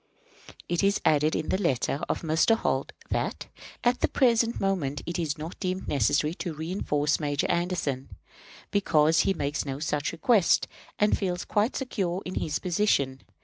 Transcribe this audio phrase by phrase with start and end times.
[0.67, 2.55] It is added in the letter of Mr.
[2.55, 3.45] Holt that
[3.83, 8.09] "at the present moment it is not deemed necessary to reënforce Major Anderson,
[8.71, 10.67] because he makes no such request,
[10.97, 13.21] and feels quite secure in his position.